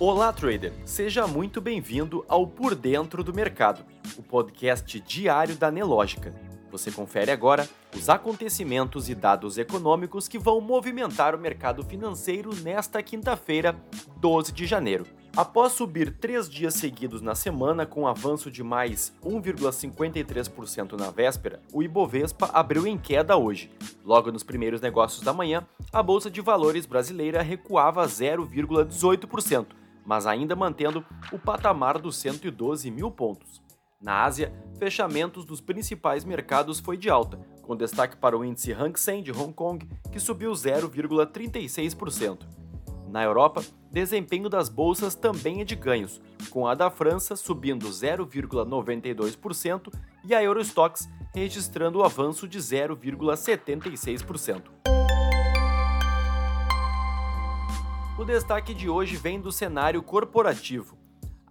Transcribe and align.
Olá, 0.00 0.32
trader! 0.32 0.72
Seja 0.84 1.24
muito 1.24 1.60
bem-vindo 1.60 2.24
ao 2.26 2.48
Por 2.48 2.74
Dentro 2.74 3.22
do 3.22 3.32
Mercado, 3.32 3.84
o 4.18 4.22
podcast 4.24 4.98
diário 4.98 5.54
da 5.54 5.70
Nelógica. 5.70 6.34
Você 6.68 6.90
confere 6.90 7.30
agora 7.30 7.68
os 7.94 8.08
acontecimentos 8.08 9.08
e 9.08 9.14
dados 9.14 9.56
econômicos 9.56 10.26
que 10.26 10.36
vão 10.36 10.60
movimentar 10.60 11.32
o 11.32 11.38
mercado 11.38 11.84
financeiro 11.84 12.52
nesta 12.56 13.00
quinta-feira, 13.04 13.76
12 14.16 14.50
de 14.50 14.66
janeiro. 14.66 15.06
Após 15.36 15.72
subir 15.72 16.16
três 16.18 16.50
dias 16.50 16.74
seguidos 16.74 17.20
na 17.20 17.36
semana 17.36 17.86
com 17.86 18.08
avanço 18.08 18.50
de 18.50 18.64
mais 18.64 19.14
1,53% 19.24 20.98
na 20.98 21.10
véspera, 21.10 21.60
o 21.72 21.84
Ibovespa 21.84 22.50
abriu 22.52 22.84
em 22.84 22.98
queda 22.98 23.36
hoje. 23.36 23.70
Logo 24.04 24.32
nos 24.32 24.42
primeiros 24.42 24.80
negócios 24.80 25.22
da 25.22 25.32
manhã, 25.32 25.64
a 25.92 26.02
Bolsa 26.02 26.28
de 26.28 26.40
Valores 26.40 26.84
brasileira 26.84 27.42
recuava 27.42 28.04
0,18%, 28.06 29.66
mas 30.04 30.26
ainda 30.26 30.54
mantendo 30.54 31.04
o 31.32 31.38
patamar 31.38 31.98
dos 31.98 32.16
112 32.16 32.90
mil 32.90 33.10
pontos. 33.10 33.62
Na 34.00 34.24
Ásia, 34.24 34.52
fechamentos 34.78 35.44
dos 35.44 35.60
principais 35.60 36.24
mercados 36.24 36.78
foi 36.78 36.96
de 36.96 37.08
alta, 37.08 37.38
com 37.62 37.74
destaque 37.74 38.16
para 38.16 38.36
o 38.36 38.44
índice 38.44 38.72
Hang 38.72 38.98
Seng 39.00 39.22
de 39.22 39.32
Hong 39.32 39.52
Kong, 39.52 39.88
que 40.12 40.20
subiu 40.20 40.52
0,36%. 40.52 42.40
Na 43.08 43.22
Europa, 43.22 43.62
desempenho 43.90 44.48
das 44.48 44.68
bolsas 44.68 45.14
também 45.14 45.60
é 45.60 45.64
de 45.64 45.76
ganhos, 45.76 46.20
com 46.50 46.66
a 46.66 46.74
da 46.74 46.90
França 46.90 47.36
subindo 47.36 47.88
0,92% 47.88 49.94
e 50.24 50.34
a 50.34 50.42
Eurostox 50.42 51.08
registrando 51.32 52.00
o 52.00 52.04
avanço 52.04 52.48
de 52.48 52.58
0,76%. 52.58 54.93
O 58.18 58.24
destaque 58.24 58.72
de 58.72 58.88
hoje 58.88 59.16
vem 59.16 59.40
do 59.40 59.50
cenário 59.50 60.02
corporativo 60.02 60.96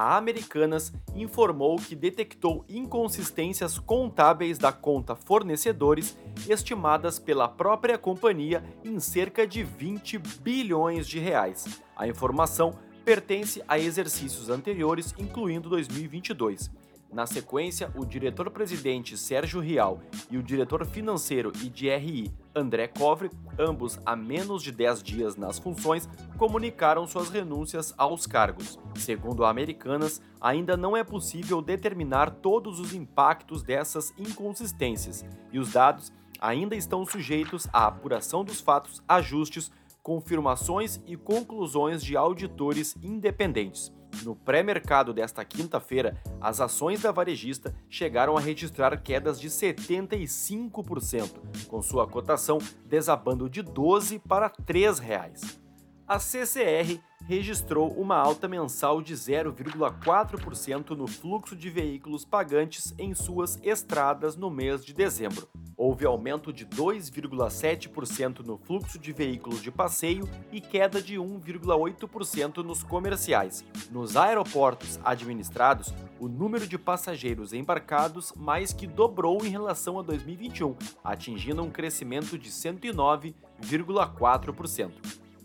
a 0.00 0.16
Americanas 0.16 0.92
informou 1.12 1.76
que 1.76 1.96
detectou 1.96 2.64
inconsistências 2.68 3.80
contábeis 3.80 4.56
da 4.56 4.70
conta 4.70 5.16
fornecedores 5.16 6.16
estimadas 6.48 7.18
pela 7.18 7.48
própria 7.48 7.98
companhia 7.98 8.62
em 8.84 9.00
cerca 9.00 9.44
de 9.44 9.64
20 9.64 10.18
bilhões 10.40 11.08
de 11.08 11.18
reais. 11.18 11.82
A 11.96 12.06
informação 12.06 12.78
pertence 13.04 13.60
a 13.66 13.76
exercícios 13.76 14.48
anteriores, 14.48 15.12
incluindo 15.18 15.68
2022. 15.68 16.70
Na 17.10 17.26
sequência, 17.26 17.90
o 17.94 18.04
diretor-presidente 18.04 19.16
Sérgio 19.16 19.60
Rial 19.60 20.00
e 20.30 20.36
o 20.36 20.42
diretor 20.42 20.84
financeiro 20.84 21.50
e 21.62 21.70
de 21.70 21.88
RI 21.88 22.30
André 22.54 22.86
Covre, 22.86 23.30
ambos 23.58 23.98
há 24.04 24.14
menos 24.14 24.62
de 24.62 24.70
10 24.70 25.02
dias 25.02 25.34
nas 25.34 25.58
funções, 25.58 26.06
comunicaram 26.36 27.06
suas 27.06 27.30
renúncias 27.30 27.94
aos 27.96 28.26
cargos. 28.26 28.78
Segundo 28.94 29.44
a 29.44 29.48
Americanas, 29.48 30.20
ainda 30.38 30.76
não 30.76 30.94
é 30.94 31.02
possível 31.02 31.62
determinar 31.62 32.30
todos 32.30 32.78
os 32.78 32.92
impactos 32.92 33.62
dessas 33.62 34.12
inconsistências 34.18 35.24
e 35.50 35.58
os 35.58 35.72
dados 35.72 36.12
ainda 36.38 36.76
estão 36.76 37.06
sujeitos 37.06 37.66
à 37.72 37.86
apuração 37.86 38.44
dos 38.44 38.60
fatos, 38.60 39.02
ajustes, 39.08 39.70
confirmações 40.02 41.00
e 41.06 41.16
conclusões 41.16 42.02
de 42.02 42.16
auditores 42.16 42.94
independentes. 43.02 43.92
No 44.22 44.34
pré-mercado 44.34 45.12
desta 45.12 45.44
quinta-feira, 45.44 46.20
as 46.40 46.60
ações 46.60 47.02
da 47.02 47.12
varejista 47.12 47.74
chegaram 47.88 48.36
a 48.36 48.40
registrar 48.40 48.96
quedas 49.00 49.40
de 49.40 49.48
75%, 49.48 51.66
com 51.66 51.80
sua 51.80 52.06
cotação 52.06 52.58
desabando 52.84 53.48
de 53.48 53.62
12 53.62 54.18
para 54.18 54.48
3 54.48 54.98
reais. 54.98 55.60
A 56.06 56.18
CCR 56.18 57.00
registrou 57.26 57.92
uma 57.92 58.16
alta 58.16 58.48
mensal 58.48 59.02
de 59.02 59.14
0,4% 59.14 60.90
no 60.90 61.06
fluxo 61.06 61.54
de 61.54 61.68
veículos 61.68 62.24
pagantes 62.24 62.94
em 62.98 63.14
suas 63.14 63.58
estradas 63.62 64.34
no 64.34 64.50
mês 64.50 64.82
de 64.82 64.94
dezembro. 64.94 65.46
Houve 65.78 66.04
aumento 66.04 66.52
de 66.52 66.66
2,7% 66.66 68.40
no 68.40 68.58
fluxo 68.58 68.98
de 68.98 69.12
veículos 69.12 69.62
de 69.62 69.70
passeio 69.70 70.28
e 70.50 70.60
queda 70.60 71.00
de 71.00 71.14
1,8% 71.14 72.56
nos 72.64 72.82
comerciais. 72.82 73.64
Nos 73.88 74.16
aeroportos 74.16 74.98
administrados, 75.04 75.94
o 76.18 76.26
número 76.26 76.66
de 76.66 76.76
passageiros 76.76 77.52
embarcados 77.52 78.32
mais 78.36 78.72
que 78.72 78.88
dobrou 78.88 79.46
em 79.46 79.50
relação 79.50 80.00
a 80.00 80.02
2021, 80.02 80.74
atingindo 81.04 81.62
um 81.62 81.70
crescimento 81.70 82.36
de 82.36 82.50
109,4% 82.50 84.90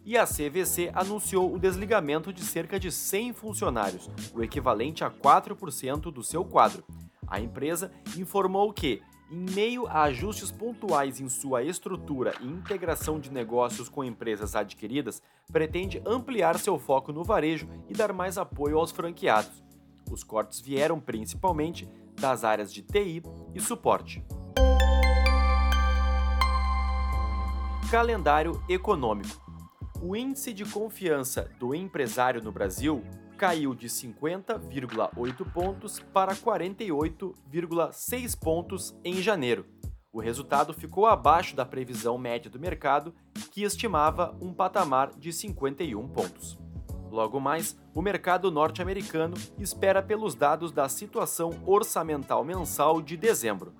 e 0.05 0.17
a 0.17 0.25
CVC 0.25 0.91
anunciou 0.93 1.53
o 1.53 1.59
desligamento 1.59 2.33
de 2.33 2.41
cerca 2.41 2.79
de 2.79 2.91
100 2.91 3.33
funcionários, 3.33 4.09
o 4.33 4.43
equivalente 4.43 5.03
a 5.03 5.09
4% 5.09 6.11
do 6.11 6.23
seu 6.23 6.43
quadro. 6.43 6.83
A 7.25 7.39
empresa 7.39 7.89
informou 8.17 8.73
que, 8.73 9.01
em 9.33 9.51
meio 9.55 9.87
a 9.87 10.03
ajustes 10.03 10.51
pontuais 10.51 11.19
em 11.19 11.27
sua 11.27 11.63
estrutura 11.63 12.35
e 12.39 12.45
integração 12.45 13.19
de 13.19 13.31
negócios 13.31 13.89
com 13.89 14.03
empresas 14.03 14.55
adquiridas, 14.55 15.23
pretende 15.51 15.99
ampliar 16.05 16.59
seu 16.59 16.77
foco 16.77 17.11
no 17.11 17.23
varejo 17.23 17.67
e 17.89 17.93
dar 17.95 18.13
mais 18.13 18.37
apoio 18.37 18.77
aos 18.77 18.91
franqueados. 18.91 19.63
Os 20.11 20.23
cortes 20.23 20.59
vieram 20.61 20.99
principalmente 20.99 21.89
das 22.13 22.43
áreas 22.43 22.71
de 22.71 22.83
TI 22.83 23.23
e 23.55 23.59
suporte. 23.59 24.23
Calendário 27.89 28.63
econômico 28.69 29.43
o 30.03 30.17
índice 30.17 30.53
de 30.53 30.65
confiança 30.65 31.49
do 31.57 31.73
empresário 31.73 32.43
no 32.43 32.51
Brasil 32.51 33.01
caiu 33.43 33.75
de 33.75 33.89
50,8 33.89 35.51
pontos 35.51 35.99
para 36.13 36.33
48,6 36.33 38.39
pontos 38.39 38.95
em 39.03 39.21
janeiro. 39.21 39.65
O 40.13 40.21
resultado 40.21 40.73
ficou 40.73 41.05
abaixo 41.05 41.53
da 41.53 41.65
previsão 41.65 42.17
média 42.17 42.49
do 42.49 42.57
mercado, 42.57 43.13
que 43.51 43.63
estimava 43.63 44.33
um 44.39 44.53
patamar 44.53 45.11
de 45.19 45.33
51 45.33 46.07
pontos. 46.07 46.57
Logo 47.11 47.37
mais, 47.37 47.77
o 47.93 48.01
mercado 48.01 48.49
norte-americano 48.49 49.35
espera 49.59 50.01
pelos 50.01 50.35
dados 50.35 50.71
da 50.71 50.87
situação 50.87 51.49
orçamental 51.65 52.45
mensal 52.45 53.01
de 53.01 53.17
dezembro. 53.17 53.73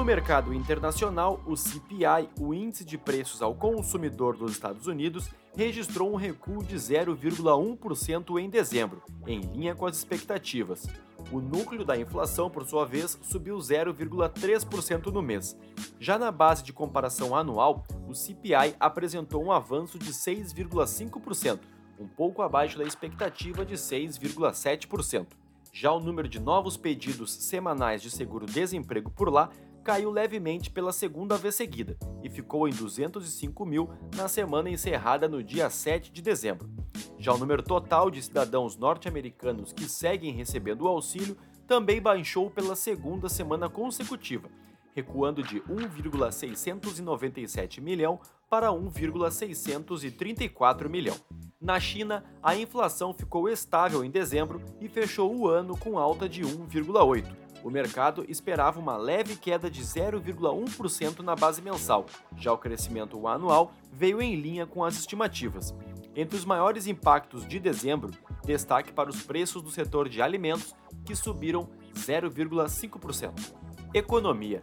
No 0.00 0.06
mercado 0.06 0.54
internacional, 0.54 1.42
o 1.46 1.54
CPI, 1.54 2.30
o 2.40 2.54
índice 2.54 2.86
de 2.86 2.96
preços 2.96 3.42
ao 3.42 3.54
consumidor 3.54 4.34
dos 4.34 4.52
Estados 4.52 4.86
Unidos, 4.86 5.28
registrou 5.54 6.10
um 6.10 6.16
recuo 6.16 6.64
de 6.64 6.74
0,1% 6.74 8.40
em 8.40 8.48
dezembro, 8.48 9.02
em 9.26 9.40
linha 9.40 9.74
com 9.74 9.84
as 9.84 9.98
expectativas. 9.98 10.86
O 11.30 11.38
núcleo 11.38 11.84
da 11.84 11.98
inflação, 11.98 12.48
por 12.48 12.64
sua 12.64 12.86
vez, 12.86 13.18
subiu 13.20 13.58
0,3% 13.58 15.12
no 15.12 15.20
mês. 15.20 15.54
Já 15.98 16.18
na 16.18 16.32
base 16.32 16.62
de 16.62 16.72
comparação 16.72 17.36
anual, 17.36 17.84
o 18.08 18.14
CPI 18.14 18.74
apresentou 18.80 19.44
um 19.44 19.52
avanço 19.52 19.98
de 19.98 20.14
6,5%, 20.14 21.60
um 21.98 22.08
pouco 22.08 22.40
abaixo 22.40 22.78
da 22.78 22.84
expectativa 22.84 23.66
de 23.66 23.74
6,7%. 23.74 25.26
Já 25.72 25.92
o 25.92 26.00
número 26.00 26.26
de 26.26 26.40
novos 26.40 26.76
pedidos 26.76 27.32
semanais 27.32 28.02
de 28.02 28.10
seguro-desemprego 28.10 29.10
por 29.10 29.30
lá 29.30 29.50
caiu 29.90 30.08
levemente 30.08 30.70
pela 30.70 30.92
segunda 30.92 31.36
vez 31.36 31.56
seguida 31.56 31.98
e 32.22 32.30
ficou 32.30 32.68
em 32.68 32.70
205 32.70 33.66
mil 33.66 33.90
na 34.14 34.28
semana 34.28 34.70
encerrada 34.70 35.28
no 35.28 35.42
dia 35.42 35.68
7 35.68 36.12
de 36.12 36.22
dezembro. 36.22 36.70
Já 37.18 37.34
o 37.34 37.38
número 37.38 37.60
total 37.60 38.08
de 38.08 38.22
cidadãos 38.22 38.76
norte-americanos 38.76 39.72
que 39.72 39.88
seguem 39.88 40.32
recebendo 40.32 40.82
o 40.82 40.88
auxílio 40.88 41.36
também 41.66 42.00
baixou 42.00 42.48
pela 42.48 42.76
segunda 42.76 43.28
semana 43.28 43.68
consecutiva, 43.68 44.48
recuando 44.94 45.42
de 45.42 45.60
1,697 45.62 47.80
milhão 47.80 48.20
para 48.48 48.70
1,634 48.70 50.88
milhão. 50.88 51.16
Na 51.60 51.80
China, 51.80 52.22
a 52.40 52.54
inflação 52.54 53.12
ficou 53.12 53.48
estável 53.48 54.04
em 54.04 54.10
dezembro 54.10 54.62
e 54.80 54.88
fechou 54.88 55.34
o 55.34 55.48
ano 55.48 55.76
com 55.76 55.98
alta 55.98 56.28
de 56.28 56.42
1,8 56.42 57.39
o 57.62 57.70
mercado 57.70 58.24
esperava 58.28 58.80
uma 58.80 58.96
leve 58.96 59.36
queda 59.36 59.70
de 59.70 59.82
0,1% 59.82 61.20
na 61.20 61.36
base 61.36 61.60
mensal, 61.60 62.06
já 62.36 62.52
o 62.52 62.58
crescimento 62.58 63.26
anual 63.26 63.72
veio 63.92 64.20
em 64.22 64.34
linha 64.34 64.66
com 64.66 64.84
as 64.84 64.98
estimativas. 64.98 65.74
Entre 66.14 66.36
os 66.36 66.44
maiores 66.44 66.86
impactos 66.86 67.46
de 67.46 67.60
dezembro, 67.60 68.10
destaque 68.44 68.92
para 68.92 69.10
os 69.10 69.22
preços 69.22 69.62
do 69.62 69.70
setor 69.70 70.08
de 70.08 70.20
alimentos, 70.20 70.74
que 71.04 71.14
subiram 71.14 71.68
0,5%. 71.94 73.54
Economia. 73.94 74.62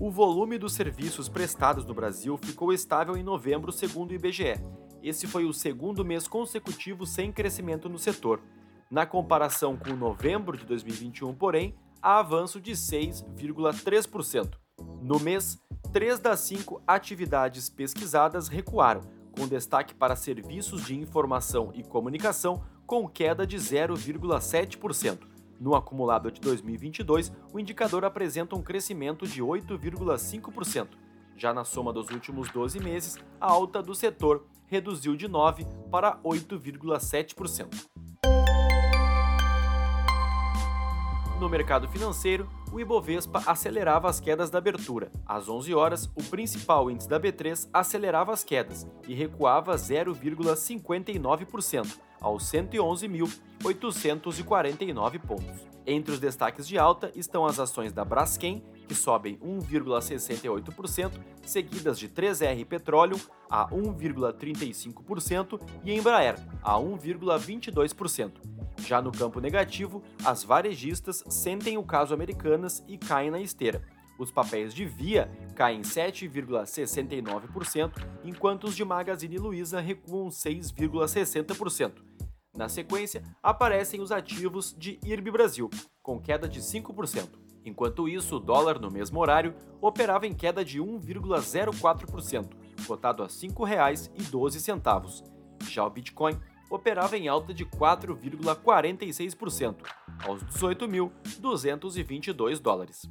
O 0.00 0.10
volume 0.10 0.58
dos 0.58 0.72
serviços 0.72 1.28
prestados 1.28 1.84
no 1.84 1.94
Brasil 1.94 2.36
ficou 2.36 2.72
estável 2.72 3.16
em 3.16 3.22
novembro, 3.22 3.70
segundo 3.70 4.10
o 4.10 4.14
IBGE. 4.14 4.60
Esse 5.02 5.26
foi 5.26 5.44
o 5.44 5.52
segundo 5.52 6.04
mês 6.04 6.28
consecutivo 6.28 7.06
sem 7.06 7.32
crescimento 7.32 7.88
no 7.88 7.98
setor. 7.98 8.40
Na 8.90 9.06
comparação 9.06 9.76
com 9.76 9.94
novembro 9.94 10.56
de 10.56 10.66
2021, 10.66 11.34
porém, 11.34 11.74
há 12.02 12.18
avanço 12.18 12.60
de 12.60 12.72
6,3%. 12.72 14.54
No 15.00 15.20
mês, 15.20 15.58
três 15.92 16.18
das 16.18 16.40
cinco 16.40 16.82
atividades 16.86 17.70
pesquisadas 17.70 18.48
recuaram, 18.48 19.02
com 19.38 19.46
destaque 19.46 19.94
para 19.94 20.16
serviços 20.16 20.84
de 20.84 20.98
informação 20.98 21.70
e 21.74 21.82
comunicação, 21.82 22.64
com 22.86 23.08
queda 23.08 23.46
de 23.46 23.56
0,7%. 23.56 25.20
No 25.60 25.76
acumulado 25.76 26.30
de 26.30 26.40
2022, 26.40 27.32
o 27.52 27.58
indicador 27.58 28.04
apresenta 28.04 28.56
um 28.56 28.62
crescimento 28.62 29.26
de 29.26 29.40
8,5%. 29.40 30.88
Já 31.36 31.54
na 31.54 31.64
soma 31.64 31.92
dos 31.92 32.10
últimos 32.10 32.50
12 32.50 32.80
meses, 32.80 33.16
a 33.40 33.50
alta 33.50 33.80
do 33.80 33.94
setor 33.94 34.44
reduziu 34.66 35.14
de 35.14 35.28
9% 35.28 35.88
para 35.88 36.18
8,7%. 36.18 37.91
No 41.42 41.48
mercado 41.48 41.88
financeiro, 41.88 42.48
o 42.70 42.78
Ibovespa 42.78 43.42
acelerava 43.44 44.08
as 44.08 44.20
quedas 44.20 44.48
da 44.48 44.58
abertura. 44.58 45.10
Às 45.26 45.48
11 45.48 45.74
horas, 45.74 46.08
o 46.14 46.22
principal 46.22 46.88
índice 46.88 47.08
da 47.08 47.18
B3 47.18 47.68
acelerava 47.72 48.32
as 48.32 48.44
quedas 48.44 48.86
e 49.08 49.14
recuava 49.14 49.74
0,59%, 49.74 51.98
aos 52.20 52.44
111.849 52.44 55.18
pontos. 55.18 55.66
Entre 55.84 56.14
os 56.14 56.20
destaques 56.20 56.68
de 56.68 56.78
alta 56.78 57.10
estão 57.16 57.44
as 57.44 57.58
ações 57.58 57.92
da 57.92 58.04
Braskem, 58.04 58.62
que 58.86 58.94
sobem 58.94 59.36
1,68%, 59.38 61.10
seguidas 61.42 61.98
de 61.98 62.08
3R 62.08 62.64
Petroleum 62.64 63.18
a 63.50 63.68
1,35% 63.68 65.60
e 65.82 65.92
Embraer 65.92 66.38
a 66.62 66.74
1,22%. 66.74 68.51
Já 68.84 69.00
no 69.00 69.12
campo 69.12 69.40
negativo, 69.40 70.02
as 70.24 70.42
varejistas 70.42 71.22
sentem 71.28 71.78
o 71.78 71.84
caso 71.84 72.12
Americanas 72.12 72.84
e 72.88 72.98
caem 72.98 73.30
na 73.30 73.40
esteira. 73.40 73.80
Os 74.18 74.30
papéis 74.30 74.74
de 74.74 74.84
Via 74.84 75.30
caem 75.54 75.80
7,69%, 75.82 77.92
enquanto 78.24 78.64
os 78.64 78.76
de 78.76 78.84
Magazine 78.84 79.38
Luiza 79.38 79.80
recuam 79.80 80.28
6,60%. 80.28 81.92
Na 82.54 82.68
sequência, 82.68 83.22
aparecem 83.42 84.00
os 84.00 84.12
ativos 84.12 84.74
de 84.76 85.00
IRB 85.04 85.30
Brasil, 85.30 85.70
com 86.02 86.20
queda 86.20 86.46
de 86.48 86.60
5%. 86.60 87.40
Enquanto 87.64 88.08
isso, 88.08 88.36
o 88.36 88.40
dólar 88.40 88.78
no 88.78 88.90
mesmo 88.90 89.18
horário 89.20 89.54
operava 89.80 90.26
em 90.26 90.34
queda 90.34 90.64
de 90.64 90.80
1,04%, 90.80 92.50
cotado 92.86 93.22
a 93.22 93.26
R$ 93.26 93.32
5,12. 93.32 95.22
Já 95.68 95.86
o 95.86 95.90
Bitcoin 95.90 96.38
operava 96.74 97.16
em 97.16 97.28
alta 97.28 97.52
de 97.52 97.66
4,46%, 97.66 99.76
aos 100.24 100.42
18.222 100.44 102.58
dólares. 102.58 103.02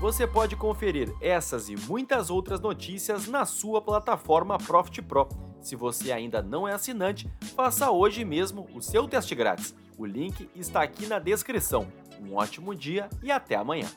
Você 0.00 0.26
pode 0.26 0.56
conferir 0.56 1.14
essas 1.20 1.68
e 1.68 1.76
muitas 1.76 2.30
outras 2.30 2.60
notícias 2.60 3.26
na 3.26 3.44
sua 3.44 3.82
plataforma 3.82 4.56
Profit 4.58 5.02
Pro. 5.02 5.28
Se 5.60 5.74
você 5.74 6.12
ainda 6.12 6.40
não 6.40 6.68
é 6.68 6.72
assinante, 6.72 7.28
faça 7.56 7.90
hoje 7.90 8.24
mesmo 8.24 8.68
o 8.72 8.80
seu 8.80 9.08
teste 9.08 9.34
grátis. 9.34 9.74
O 9.96 10.06
link 10.06 10.48
está 10.54 10.82
aqui 10.82 11.04
na 11.06 11.18
descrição. 11.18 11.88
Um 12.20 12.36
ótimo 12.36 12.76
dia 12.76 13.08
e 13.22 13.32
até 13.32 13.56
amanhã. 13.56 13.88